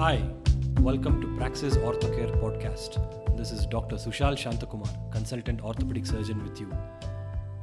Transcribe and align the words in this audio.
Hi, 0.00 0.26
welcome 0.80 1.20
to 1.20 1.36
Praxis 1.36 1.76
Orthocare 1.76 2.34
podcast. 2.40 2.94
This 3.36 3.52
is 3.52 3.66
Dr. 3.66 3.96
Sushal 3.96 4.32
Shantakumar, 4.32 4.88
consultant 5.12 5.60
orthopedic 5.62 6.06
surgeon 6.06 6.42
with 6.42 6.58
you. 6.58 6.74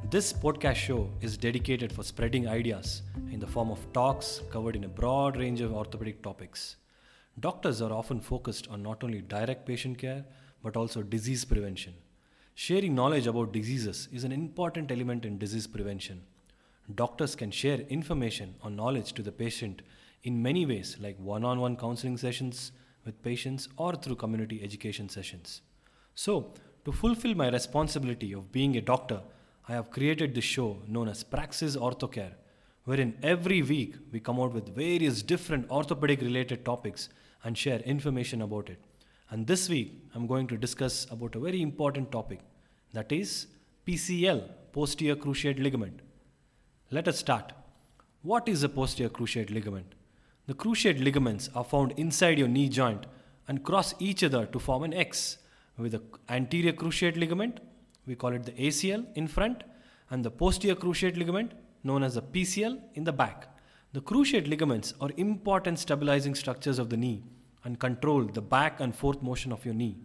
This 0.08 0.32
podcast 0.32 0.76
show 0.76 1.10
is 1.20 1.36
dedicated 1.36 1.92
for 1.92 2.04
spreading 2.04 2.46
ideas 2.46 3.02
in 3.32 3.40
the 3.40 3.46
form 3.48 3.72
of 3.72 3.92
talks 3.92 4.40
covered 4.52 4.76
in 4.76 4.84
a 4.84 4.88
broad 5.00 5.36
range 5.36 5.60
of 5.60 5.72
orthopedic 5.72 6.22
topics. 6.22 6.76
Doctors 7.40 7.82
are 7.82 7.92
often 7.92 8.20
focused 8.20 8.68
on 8.68 8.84
not 8.84 9.02
only 9.02 9.20
direct 9.20 9.66
patient 9.66 9.98
care 9.98 10.24
but 10.62 10.76
also 10.76 11.02
disease 11.02 11.44
prevention. 11.44 11.94
Sharing 12.54 12.94
knowledge 12.94 13.26
about 13.26 13.50
diseases 13.50 14.08
is 14.12 14.22
an 14.22 14.30
important 14.30 14.92
element 14.92 15.24
in 15.24 15.38
disease 15.38 15.66
prevention. 15.66 16.22
Doctors 16.94 17.34
can 17.34 17.50
share 17.50 17.80
information 17.90 18.54
or 18.62 18.70
knowledge 18.70 19.12
to 19.14 19.24
the 19.24 19.32
patient 19.32 19.82
in 20.22 20.42
many 20.42 20.66
ways, 20.66 20.96
like 21.00 21.16
one 21.18 21.44
on 21.44 21.60
one 21.60 21.76
counseling 21.76 22.16
sessions 22.16 22.72
with 23.04 23.22
patients 23.22 23.68
or 23.76 23.94
through 23.94 24.16
community 24.16 24.60
education 24.62 25.08
sessions. 25.08 25.62
So, 26.14 26.54
to 26.84 26.92
fulfill 26.92 27.34
my 27.34 27.48
responsibility 27.48 28.32
of 28.32 28.50
being 28.50 28.76
a 28.76 28.80
doctor, 28.80 29.20
I 29.68 29.72
have 29.72 29.90
created 29.90 30.34
this 30.34 30.44
show 30.44 30.82
known 30.86 31.08
as 31.08 31.22
Praxis 31.22 31.76
Orthocare, 31.76 32.32
wherein 32.84 33.16
every 33.22 33.62
week 33.62 33.96
we 34.10 34.20
come 34.20 34.40
out 34.40 34.54
with 34.54 34.74
various 34.74 35.22
different 35.22 35.70
orthopedic 35.70 36.20
related 36.22 36.64
topics 36.64 37.10
and 37.44 37.56
share 37.56 37.80
information 37.80 38.42
about 38.42 38.70
it. 38.70 38.78
And 39.30 39.46
this 39.46 39.68
week 39.68 40.02
I'm 40.14 40.26
going 40.26 40.46
to 40.48 40.56
discuss 40.56 41.06
about 41.10 41.34
a 41.34 41.40
very 41.40 41.60
important 41.60 42.10
topic 42.10 42.40
that 42.94 43.12
is 43.12 43.46
PCL, 43.86 44.42
posterior 44.72 45.16
cruciate 45.16 45.62
ligament. 45.62 46.00
Let 46.90 47.08
us 47.08 47.18
start. 47.18 47.52
What 48.22 48.48
is 48.48 48.62
a 48.62 48.68
posterior 48.68 49.10
cruciate 49.10 49.50
ligament? 49.50 49.94
The 50.48 50.54
cruciate 50.54 51.04
ligaments 51.04 51.50
are 51.54 51.62
found 51.62 51.92
inside 51.98 52.38
your 52.38 52.48
knee 52.48 52.70
joint 52.70 53.04
and 53.48 53.62
cross 53.62 53.94
each 53.98 54.24
other 54.24 54.46
to 54.46 54.58
form 54.58 54.82
an 54.82 54.94
X 54.94 55.36
with 55.76 55.92
the 55.92 56.02
anterior 56.30 56.72
cruciate 56.72 57.18
ligament, 57.18 57.60
we 58.06 58.14
call 58.14 58.32
it 58.32 58.44
the 58.44 58.52
ACL 58.52 59.04
in 59.14 59.28
front, 59.28 59.62
and 60.08 60.24
the 60.24 60.30
posterior 60.30 60.74
cruciate 60.74 61.18
ligament 61.18 61.52
known 61.84 62.02
as 62.02 62.14
the 62.14 62.22
PCL 62.22 62.80
in 62.94 63.04
the 63.04 63.12
back. 63.12 63.54
The 63.92 64.00
cruciate 64.00 64.48
ligaments 64.48 64.94
are 65.02 65.10
important 65.18 65.80
stabilizing 65.80 66.34
structures 66.34 66.78
of 66.78 66.88
the 66.88 66.96
knee 66.96 67.24
and 67.64 67.78
control 67.78 68.24
the 68.24 68.40
back 68.40 68.80
and 68.80 68.96
forth 68.96 69.20
motion 69.20 69.52
of 69.52 69.66
your 69.66 69.74
knee. 69.74 69.98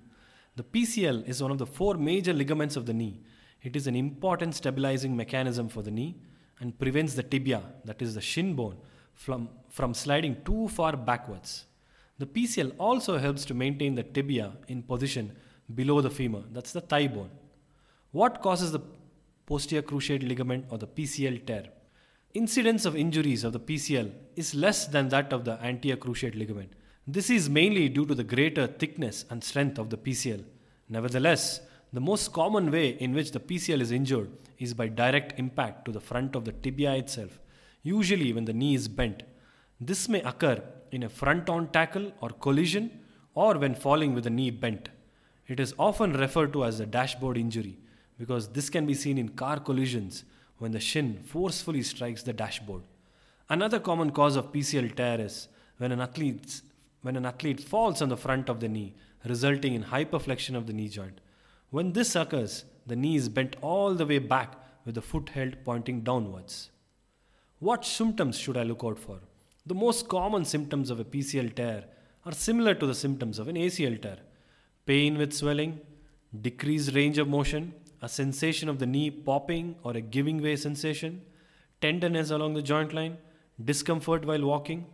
The 0.57 0.63
PCL 0.63 1.25
is 1.25 1.41
one 1.41 1.51
of 1.51 1.57
the 1.57 1.65
four 1.65 1.93
major 1.93 2.33
ligaments 2.33 2.75
of 2.75 2.85
the 2.85 2.93
knee. 2.93 3.21
It 3.61 3.77
is 3.77 3.87
an 3.87 3.95
important 3.95 4.55
stabilizing 4.55 5.15
mechanism 5.15 5.69
for 5.69 5.81
the 5.81 5.91
knee 5.91 6.17
and 6.59 6.77
prevents 6.77 7.13
the 7.13 7.23
tibia, 7.23 7.63
that 7.85 8.01
is 8.01 8.15
the 8.15 8.21
shin 8.21 8.55
bone, 8.55 8.75
from, 9.15 9.49
from 9.69 9.93
sliding 9.93 10.37
too 10.43 10.67
far 10.69 10.95
backwards. 10.95 11.65
The 12.19 12.25
PCL 12.25 12.73
also 12.77 13.17
helps 13.17 13.45
to 13.45 13.53
maintain 13.53 13.95
the 13.95 14.03
tibia 14.03 14.53
in 14.67 14.83
position 14.83 15.35
below 15.73 16.01
the 16.01 16.09
femur, 16.09 16.43
that's 16.51 16.71
the 16.71 16.81
thigh 16.81 17.07
bone. 17.07 17.31
What 18.11 18.41
causes 18.41 18.71
the 18.71 18.81
posterior 19.45 19.81
cruciate 19.81 20.27
ligament 20.27 20.65
or 20.69 20.77
the 20.77 20.87
PCL 20.87 21.45
tear? 21.45 21.65
Incidence 22.33 22.85
of 22.85 22.95
injuries 22.95 23.43
of 23.43 23.53
the 23.53 23.59
PCL 23.59 24.11
is 24.35 24.55
less 24.55 24.87
than 24.87 25.09
that 25.09 25.33
of 25.33 25.45
the 25.45 25.59
anterior 25.63 25.97
cruciate 25.97 26.37
ligament. 26.37 26.71
This 27.07 27.29
is 27.29 27.49
mainly 27.49 27.89
due 27.89 28.05
to 28.05 28.15
the 28.15 28.23
greater 28.23 28.67
thickness 28.67 29.25
and 29.29 29.43
strength 29.43 29.77
of 29.77 29.89
the 29.89 29.97
PCL. 29.97 30.43
Nevertheless, 30.89 31.61
the 31.91 31.99
most 31.99 32.33
common 32.33 32.71
way 32.71 32.89
in 32.89 33.13
which 33.13 33.31
the 33.31 33.39
PCL 33.39 33.81
is 33.81 33.91
injured 33.91 34.31
is 34.57 34.73
by 34.73 34.87
direct 34.87 35.37
impact 35.37 35.85
to 35.85 35.91
the 35.91 35.99
front 35.99 36.35
of 36.35 36.45
the 36.45 36.51
tibia 36.51 36.95
itself, 36.95 37.39
usually 37.83 38.33
when 38.33 38.45
the 38.45 38.53
knee 38.53 38.73
is 38.73 38.87
bent. 38.87 39.23
This 39.79 40.09
may 40.09 40.21
occur 40.21 40.63
in 40.91 41.03
a 41.03 41.09
front 41.09 41.49
on 41.49 41.67
tackle 41.67 42.11
or 42.21 42.29
collision 42.29 42.99
or 43.35 43.57
when 43.57 43.75
falling 43.75 44.13
with 44.15 44.23
the 44.23 44.29
knee 44.29 44.51
bent. 44.51 44.89
It 45.47 45.59
is 45.59 45.75
often 45.77 46.13
referred 46.13 46.53
to 46.53 46.63
as 46.63 46.79
a 46.79 46.85
dashboard 46.85 47.37
injury 47.37 47.77
because 48.17 48.49
this 48.49 48.69
can 48.69 48.85
be 48.85 48.93
seen 48.93 49.17
in 49.17 49.29
car 49.29 49.59
collisions 49.59 50.23
when 50.57 50.71
the 50.71 50.79
shin 50.79 51.19
forcefully 51.23 51.83
strikes 51.83 52.23
the 52.23 52.31
dashboard. 52.31 52.83
Another 53.49 53.79
common 53.79 54.11
cause 54.11 54.37
of 54.37 54.53
PCL 54.53 54.95
tear 54.95 55.19
is 55.19 55.49
when 55.77 55.91
an 55.91 56.07
when 57.01 57.17
an 57.17 57.25
athlete 57.25 57.59
falls 57.59 58.01
on 58.01 58.07
the 58.07 58.15
front 58.15 58.47
of 58.47 58.61
the 58.61 58.69
knee, 58.69 58.95
resulting 59.25 59.73
in 59.73 59.83
hyperflexion 59.83 60.55
of 60.55 60.67
the 60.67 60.73
knee 60.73 60.87
joint. 60.87 61.19
When 61.69 61.91
this 61.91 62.15
occurs, 62.15 62.63
the 62.87 62.95
knee 62.95 63.17
is 63.17 63.27
bent 63.27 63.57
all 63.61 63.93
the 63.93 64.05
way 64.05 64.19
back 64.19 64.55
with 64.85 64.95
the 64.95 65.01
foot 65.01 65.29
held 65.29 65.57
pointing 65.65 66.01
downwards. 66.01 66.69
What 67.67 67.85
symptoms 67.85 68.37
should 68.37 68.57
I 68.57 68.63
look 68.63 68.81
out 68.83 68.99
for? 68.99 69.19
The 69.65 69.73
most 69.73 70.09
common 70.09 70.43
symptoms 70.43 70.89
of 70.89 70.99
a 70.99 71.05
PCL 71.05 71.55
tear 71.55 71.85
are 72.25 72.33
similar 72.33 72.73
to 72.73 72.85
the 72.85 72.93
symptoms 72.93 73.39
of 73.39 73.47
an 73.47 73.55
ACL 73.55 74.01
tear 74.01 74.17
pain 74.85 75.17
with 75.17 75.31
swelling, 75.31 75.79
decreased 76.41 76.93
range 76.93 77.17
of 77.19 77.29
motion, 77.29 77.73
a 78.01 78.09
sensation 78.09 78.67
of 78.67 78.79
the 78.79 78.85
knee 78.85 79.09
popping 79.09 79.77
or 79.81 79.95
a 79.95 80.01
giving 80.01 80.41
way 80.41 80.57
sensation, 80.57 81.21
tenderness 81.79 82.31
along 82.31 82.53
the 82.53 82.61
joint 82.61 82.93
line, 82.93 83.17
discomfort 83.63 84.25
while 84.25 84.43
walking. 84.43 84.85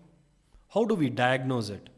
How 0.76 0.86
do 0.86 0.94
we 0.94 1.10
diagnose 1.10 1.70
it? 1.70 1.90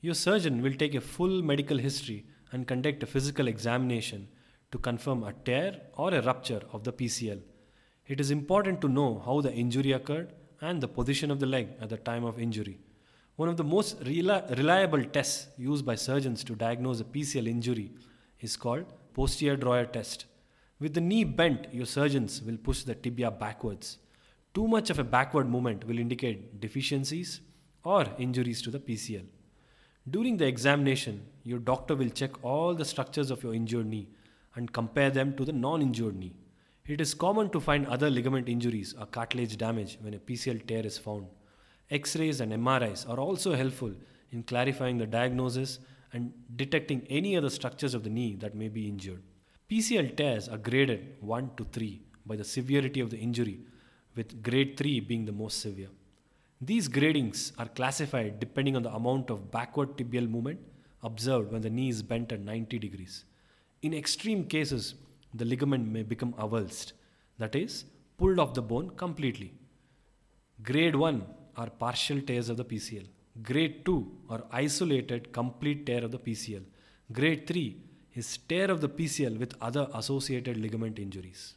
Your 0.00 0.14
surgeon 0.14 0.62
will 0.62 0.72
take 0.72 0.94
a 0.94 1.02
full 1.02 1.42
medical 1.42 1.76
history 1.76 2.24
and 2.50 2.66
conduct 2.66 3.02
a 3.02 3.06
physical 3.06 3.46
examination 3.46 4.28
to 4.72 4.78
confirm 4.78 5.22
a 5.22 5.34
tear 5.34 5.82
or 5.98 6.14
a 6.14 6.22
rupture 6.22 6.62
of 6.72 6.84
the 6.84 6.94
PCL. 6.94 7.42
It 8.06 8.20
is 8.20 8.30
important 8.30 8.82
to 8.82 8.88
know 8.88 9.22
how 9.24 9.40
the 9.40 9.52
injury 9.52 9.92
occurred 9.92 10.34
and 10.60 10.78
the 10.80 10.88
position 10.88 11.30
of 11.30 11.40
the 11.40 11.46
leg 11.46 11.68
at 11.80 11.88
the 11.88 11.96
time 11.96 12.24
of 12.24 12.38
injury. 12.38 12.78
One 13.36 13.48
of 13.48 13.56
the 13.56 13.64
most 13.64 13.96
reliable 14.04 15.04
tests 15.04 15.48
used 15.56 15.86
by 15.86 15.94
surgeons 15.94 16.44
to 16.44 16.54
diagnose 16.54 17.00
a 17.00 17.04
PCL 17.04 17.48
injury 17.48 17.92
is 18.40 18.56
called 18.58 18.84
posterior 19.14 19.56
drawer 19.56 19.86
test. 19.86 20.26
With 20.78 20.92
the 20.92 21.00
knee 21.00 21.24
bent, 21.24 21.72
your 21.72 21.86
surgeons 21.86 22.42
will 22.42 22.58
push 22.58 22.82
the 22.82 22.94
tibia 22.94 23.30
backwards. 23.30 23.96
Too 24.52 24.68
much 24.68 24.90
of 24.90 24.98
a 24.98 25.04
backward 25.04 25.48
movement 25.48 25.86
will 25.86 25.98
indicate 25.98 26.60
deficiencies 26.60 27.40
or 27.84 28.06
injuries 28.18 28.60
to 28.62 28.70
the 28.70 28.80
PCL. 28.80 29.24
During 30.10 30.36
the 30.36 30.46
examination, 30.46 31.26
your 31.42 31.58
doctor 31.58 31.96
will 31.96 32.10
check 32.10 32.44
all 32.44 32.74
the 32.74 32.84
structures 32.84 33.30
of 33.30 33.42
your 33.42 33.54
injured 33.54 33.86
knee 33.86 34.10
and 34.56 34.70
compare 34.70 35.10
them 35.10 35.34
to 35.36 35.44
the 35.46 35.52
non 35.52 35.80
injured 35.80 36.16
knee. 36.16 36.34
It 36.86 37.00
is 37.00 37.14
common 37.14 37.48
to 37.48 37.60
find 37.60 37.86
other 37.86 38.10
ligament 38.10 38.46
injuries 38.46 38.94
or 39.00 39.06
cartilage 39.06 39.56
damage 39.56 39.96
when 40.02 40.12
a 40.12 40.18
PCL 40.18 40.66
tear 40.66 40.84
is 40.84 40.98
found. 40.98 41.26
X 41.90 42.14
rays 42.14 42.42
and 42.42 42.52
MRIs 42.52 43.08
are 43.08 43.18
also 43.18 43.54
helpful 43.54 43.94
in 44.32 44.42
clarifying 44.42 44.98
the 44.98 45.06
diagnosis 45.06 45.78
and 46.12 46.30
detecting 46.56 47.06
any 47.08 47.38
other 47.38 47.48
structures 47.48 47.94
of 47.94 48.04
the 48.04 48.10
knee 48.10 48.34
that 48.34 48.54
may 48.54 48.68
be 48.68 48.86
injured. 48.86 49.22
PCL 49.70 50.14
tears 50.14 50.46
are 50.46 50.58
graded 50.58 51.16
1 51.20 51.52
to 51.56 51.64
3 51.72 52.02
by 52.26 52.36
the 52.36 52.44
severity 52.44 53.00
of 53.00 53.08
the 53.08 53.16
injury, 53.16 53.60
with 54.14 54.42
grade 54.42 54.76
3 54.76 55.00
being 55.00 55.24
the 55.24 55.32
most 55.32 55.60
severe. 55.60 55.88
These 56.60 56.90
gradings 56.90 57.52
are 57.56 57.68
classified 57.68 58.40
depending 58.40 58.76
on 58.76 58.82
the 58.82 58.92
amount 58.92 59.30
of 59.30 59.50
backward 59.50 59.96
tibial 59.96 60.28
movement 60.28 60.60
observed 61.02 61.50
when 61.50 61.62
the 61.62 61.70
knee 61.70 61.88
is 61.88 62.02
bent 62.02 62.30
at 62.30 62.40
90 62.40 62.78
degrees. 62.78 63.24
In 63.80 63.94
extreme 63.94 64.44
cases, 64.44 64.96
the 65.34 65.44
ligament 65.44 65.86
may 65.88 66.02
become 66.02 66.32
avulsed, 66.34 66.92
that 67.38 67.54
is, 67.54 67.84
pulled 68.16 68.38
off 68.38 68.54
the 68.54 68.62
bone 68.62 68.90
completely. 68.90 69.52
Grade 70.62 70.94
1 70.94 71.26
are 71.56 71.70
partial 71.70 72.20
tears 72.20 72.48
of 72.48 72.56
the 72.56 72.64
PCL. 72.64 73.06
Grade 73.42 73.84
2 73.84 74.12
are 74.30 74.44
isolated 74.52 75.32
complete 75.32 75.86
tear 75.86 76.04
of 76.04 76.12
the 76.12 76.18
PCL. 76.18 76.62
Grade 77.12 77.46
3 77.46 77.76
is 78.14 78.38
tear 78.48 78.70
of 78.70 78.80
the 78.80 78.88
PCL 78.88 79.38
with 79.38 79.54
other 79.60 79.88
associated 79.94 80.56
ligament 80.56 80.98
injuries. 80.98 81.54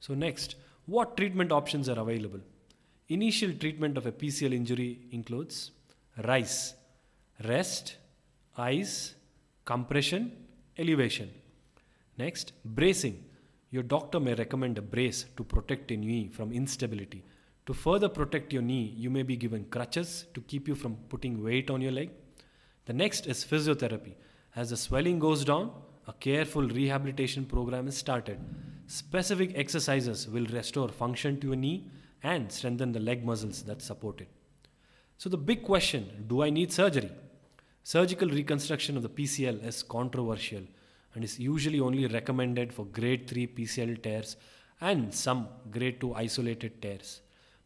So, 0.00 0.14
next, 0.14 0.56
what 0.86 1.16
treatment 1.16 1.52
options 1.52 1.88
are 1.88 1.98
available? 1.98 2.40
Initial 3.08 3.52
treatment 3.52 3.98
of 3.98 4.06
a 4.06 4.12
PCL 4.12 4.54
injury 4.54 5.00
includes 5.10 5.70
RICE, 6.24 6.74
rest, 7.44 7.96
ice, 8.56 9.14
compression, 9.64 10.32
elevation. 10.78 11.30
Next, 12.18 12.52
bracing. 12.64 13.24
Your 13.70 13.82
doctor 13.82 14.18
may 14.20 14.34
recommend 14.34 14.78
a 14.78 14.82
brace 14.82 15.26
to 15.36 15.44
protect 15.44 15.90
your 15.90 16.00
knee 16.00 16.28
from 16.28 16.52
instability. 16.52 17.24
To 17.66 17.74
further 17.74 18.08
protect 18.08 18.52
your 18.52 18.62
knee, 18.62 18.94
you 18.96 19.10
may 19.10 19.22
be 19.22 19.36
given 19.36 19.66
crutches 19.66 20.26
to 20.34 20.40
keep 20.40 20.68
you 20.68 20.74
from 20.74 20.96
putting 21.08 21.42
weight 21.42 21.70
on 21.70 21.80
your 21.80 21.92
leg. 21.92 22.10
The 22.86 22.92
next 22.92 23.26
is 23.26 23.44
physiotherapy. 23.44 24.14
As 24.54 24.70
the 24.70 24.76
swelling 24.76 25.18
goes 25.18 25.44
down, 25.44 25.72
a 26.06 26.12
careful 26.12 26.62
rehabilitation 26.62 27.44
program 27.44 27.88
is 27.88 27.96
started. 27.96 28.38
Specific 28.86 29.52
exercises 29.56 30.28
will 30.28 30.46
restore 30.46 30.88
function 30.88 31.40
to 31.40 31.48
your 31.48 31.56
knee 31.56 31.90
and 32.22 32.50
strengthen 32.50 32.92
the 32.92 33.00
leg 33.00 33.24
muscles 33.24 33.64
that 33.64 33.82
support 33.82 34.20
it. 34.20 34.28
So, 35.18 35.28
the 35.28 35.36
big 35.36 35.64
question 35.64 36.24
do 36.28 36.42
I 36.42 36.50
need 36.50 36.72
surgery? 36.72 37.10
Surgical 37.82 38.28
reconstruction 38.28 38.96
of 38.96 39.02
the 39.02 39.08
PCL 39.08 39.66
is 39.66 39.82
controversial 39.82 40.62
and 41.16 41.24
is 41.24 41.40
usually 41.40 41.80
only 41.80 42.06
recommended 42.06 42.72
for 42.72 42.84
grade 42.84 43.26
3 43.26 43.48
PCL 43.48 44.02
tears 44.04 44.36
and 44.80 45.12
some 45.12 45.48
grade 45.72 46.00
2 46.00 46.14
isolated 46.14 46.80
tears. 46.80 47.22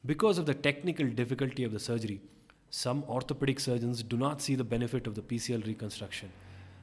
Because 0.07 0.39
of 0.39 0.47
the 0.47 0.55
technical 0.55 1.07
difficulty 1.07 1.65
of 1.65 1.73
the 1.73 1.79
surgery, 1.79 2.23
Some 2.73 3.03
orthopedic 3.09 3.59
surgeons 3.59 4.05
do 4.05 4.17
not 4.17 4.41
see 4.41 4.55
the 4.55 4.63
benefit 4.63 5.09
of 5.09 5.17
the 5.17 5.23
PCL 5.23 5.67
reconstruction. 5.67 6.31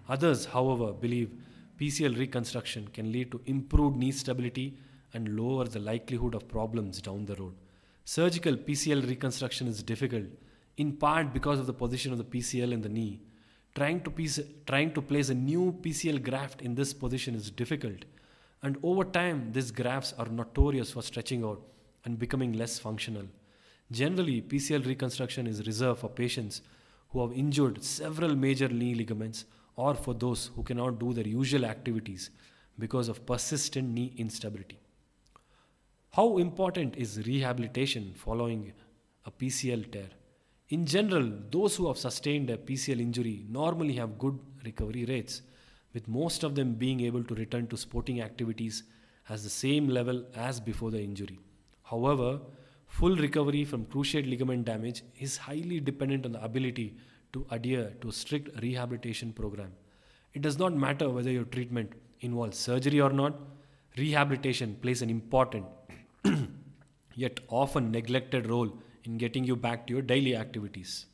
Others, 0.10 0.46
however, 0.48 0.92
believe 0.92 1.31
PCL 1.80 2.18
reconstruction 2.19 2.90
can 2.90 3.14
lead 3.14 3.31
to 3.31 3.42
improved 3.46 3.96
knee 3.96 4.12
stability 4.12 4.78
and 5.14 5.38
lower 5.38 5.64
the 5.64 5.80
likelihood 5.80 6.36
of 6.36 6.50
problems 6.50 7.02
down 7.02 7.25
the 7.25 7.36
road. 7.36 7.54
Surgical 8.04 8.58
PCL 8.58 9.08
reconstruction 9.08 9.68
is 9.68 9.81
difficult, 9.81 10.25
in 10.75 10.92
part 10.92 11.34
because 11.34 11.58
of 11.58 11.68
the 11.68 11.74
position 11.74 12.12
of 12.12 12.18
the 12.18 12.25
PCL 12.25 12.74
in 12.74 12.81
the 12.81 12.90
knee. 12.90 13.22
Trying 13.78 14.02
to, 14.02 14.10
piece, 14.10 14.40
trying 14.66 14.92
to 14.94 15.04
place 15.04 15.30
a 15.30 15.36
new 15.36 15.72
PCL 15.84 16.24
graft 16.24 16.64
in 16.64 16.74
this 16.74 16.96
position 16.96 17.36
is 17.36 17.52
difficult, 17.52 18.06
and 18.64 18.76
over 18.82 19.04
time, 19.04 19.52
these 19.52 19.70
grafts 19.70 20.16
are 20.18 20.26
notorious 20.26 20.90
for 20.90 21.04
stretching 21.04 21.44
out 21.44 21.62
and 22.04 22.18
becoming 22.18 22.54
less 22.54 22.80
functional. 22.80 23.26
Generally, 23.92 24.42
PCL 24.48 24.88
reconstruction 24.88 25.46
is 25.46 25.68
reserved 25.68 26.00
for 26.00 26.10
patients 26.10 26.64
who 27.10 27.22
have 27.22 27.38
injured 27.38 27.84
several 27.84 28.36
major 28.36 28.68
knee 28.68 28.96
ligaments 28.96 29.46
or 29.76 29.94
for 29.94 30.16
those 30.16 30.50
who 30.56 30.64
cannot 30.64 30.98
do 30.98 31.14
their 31.14 31.28
usual 31.28 31.64
activities 31.64 32.32
because 32.80 33.08
of 33.10 33.28
persistent 33.28 33.94
knee 33.94 34.12
instability. 34.18 34.80
How 36.14 36.40
important 36.40 36.96
is 36.96 37.28
rehabilitation 37.28 38.16
following 38.16 38.74
a 39.26 39.30
PCL 39.30 39.92
tear? 39.92 40.10
In 40.69 40.86
general, 40.86 41.31
those 41.52 41.75
who 41.75 41.88
have 41.88 41.98
sustained 41.98 42.50
a 42.50 42.58
PCL 42.58 43.00
injury 43.00 43.46
normally 43.50 43.94
have 43.94 44.18
good 44.18 44.38
recovery 44.66 45.06
rates, 45.06 45.42
with 45.94 46.08
most 46.08 46.44
of 46.44 46.56
them 46.56 46.74
being 46.74 47.00
able 47.02 47.24
to 47.24 47.36
return 47.36 47.68
to 47.68 47.78
sporting 47.78 48.22
activities 48.22 48.84
as 49.30 49.44
the 49.44 49.50
same 49.50 49.88
level 49.88 50.25
as 50.36 50.60
before 50.60 50.92
the 50.92 51.02
injury. 51.02 51.40
However, 51.84 52.42
Full 52.88 53.16
recovery 53.16 53.64
from 53.66 53.86
cruciate 53.86 54.28
ligament 54.28 54.66
damage 54.66 55.04
is 55.19 55.38
highly 55.38 55.80
dependent 55.80 56.25
on 56.25 56.31
the 56.31 56.44
ability 56.44 56.96
to 57.34 57.46
adhere 57.52 57.94
to 58.02 58.10
a 58.10 58.12
strict 58.12 58.60
rehabilitation 58.62 59.34
program. 59.34 59.72
It 60.34 60.42
does 60.42 60.58
not 60.58 60.74
matter 60.74 61.10
whether 61.10 61.30
your 61.30 61.44
treatment 61.44 61.94
involves 62.22 62.58
surgery 62.58 63.00
or 63.00 63.12
not, 63.12 63.36
rehabilitation 63.98 64.78
plays 64.81 65.02
an 65.02 65.10
important 65.10 65.66
yet 67.16 67.40
often 67.50 67.92
neglected 67.92 68.50
role 68.50 68.80
in 69.07 69.18
getting 69.18 69.44
you 69.44 69.56
back 69.56 69.88
to 69.88 69.94
your 69.94 70.01
daily 70.01 70.36
activities. 70.36 71.06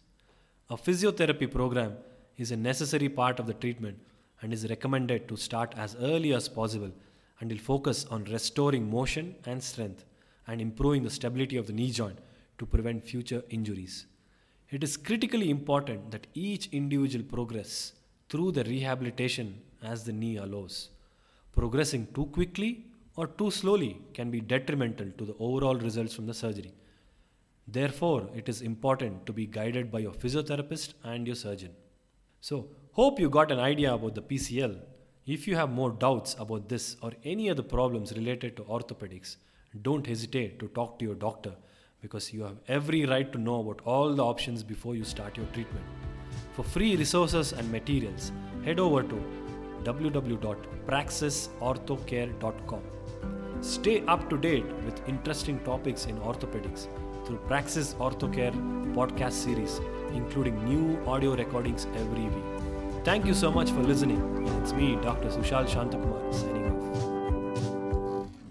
A 0.70 0.76
physiotherapy 0.76 1.50
program 1.50 1.94
is 2.38 2.52
a 2.52 2.58
necessary 2.58 3.08
part 3.08 3.40
of 3.40 3.46
the 3.46 3.54
treatment 3.54 3.98
and 4.42 4.52
is 4.52 4.68
recommended 4.70 5.28
to 5.28 5.38
start 5.38 5.74
as 5.78 5.96
early 6.02 6.34
as 6.34 6.50
possible 6.50 6.92
and 7.40 7.52
will 7.52 7.60
focus 7.60 8.06
on 8.10 8.24
restoring 8.26 8.90
motion 8.90 9.36
and 9.46 9.64
strength 9.64 10.04
and 10.48 10.60
improving 10.60 11.04
the 11.04 11.10
stability 11.10 11.58
of 11.58 11.68
the 11.68 11.74
knee 11.74 11.92
joint 11.92 12.18
to 12.58 12.66
prevent 12.66 13.06
future 13.06 13.44
injuries. 13.50 14.08
It 14.70 14.84
is 14.84 14.98
critically 14.98 15.50
important 15.50 16.12
that 16.12 16.28
each 16.34 16.68
individual 16.72 17.24
progress 17.24 17.94
through 18.30 18.54
the 18.54 18.64
rehabilitation 18.64 19.62
as 19.84 20.04
the 20.04 20.14
knee 20.14 20.38
allows. 20.38 20.90
Progressing 21.52 22.08
too 22.16 22.26
quickly 22.26 22.86
or 23.16 23.28
too 23.28 23.52
slowly 23.52 24.02
can 24.14 24.32
be 24.32 24.42
detrimental 24.42 25.12
to 25.18 25.26
the 25.26 25.36
overall 25.40 25.76
results 25.76 26.16
from 26.16 26.26
the 26.26 26.34
surgery. 26.34 26.74
Therefore, 27.68 28.30
it 28.36 28.50
is 28.50 28.62
important 28.62 29.26
to 29.26 29.34
be 29.34 29.46
guided 29.46 29.92
by 29.92 30.00
your 30.00 30.12
physiotherapist 30.12 30.94
and 31.04 31.26
your 31.26 31.36
surgeon. 31.36 31.72
So, 32.42 32.68
hope 32.92 33.20
you 33.20 33.30
got 33.30 33.52
an 33.52 33.60
idea 33.60 33.94
about 33.94 34.16
the 34.16 34.22
PCL. 34.22 34.80
If 35.26 35.48
you 35.48 35.56
have 35.56 35.72
more 35.72 35.92
doubts 35.92 36.36
about 36.38 36.68
this 36.68 36.98
or 37.02 37.14
any 37.24 37.50
other 37.50 37.64
problems 37.64 38.12
related 38.12 38.58
to 38.58 38.64
orthopedics, 38.64 39.38
don't 39.82 40.06
hesitate 40.06 40.60
to 40.60 40.68
talk 40.68 41.00
to 41.00 41.06
your 41.06 41.16
doctor 41.16 41.54
because 42.02 42.34
you 42.34 42.44
have 42.44 42.58
every 42.68 43.06
right 43.06 43.32
to 43.32 43.40
know 43.40 43.62
about 43.62 43.80
all 43.86 44.14
the 44.14 44.24
options 44.24 44.62
before 44.62 44.96
you 44.96 45.06
start 45.06 45.38
your 45.38 45.46
treatment. 45.48 45.86
For 46.54 46.64
free 46.64 46.98
resources 46.98 47.54
and 47.54 47.72
materials, 47.72 48.34
head 48.66 48.80
over 48.80 49.04
to 49.04 49.24
www.praxisorthocare.com. 49.84 52.82
Stay 53.62 54.04
up 54.06 54.30
to 54.30 54.38
date 54.38 54.66
with 54.86 55.08
interesting 55.08 55.64
topics 55.64 56.08
in 56.08 56.18
orthopedics 56.18 56.90
through 57.26 57.38
Praxis 57.48 57.94
Orthocare 57.96 58.54
podcast 58.94 59.34
series, 59.34 59.80
including 60.14 60.64
new 60.66 61.00
audio 61.06 61.36
recordings 61.36 61.88
every 61.96 62.24
week. 62.24 63.04
Thank 63.04 63.26
you 63.26 63.34
so 63.34 63.52
much 63.52 63.72
for 63.72 63.82
listening. 63.82 64.48
It's 64.62 64.74
me, 64.74 64.96
Dr. 65.02 65.30
Sushal 65.30 65.66
Shantakumar, 65.68 66.34
signing. 66.34 66.63